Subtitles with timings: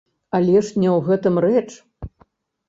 [0.37, 1.69] Але ж не ў гэтым рэч.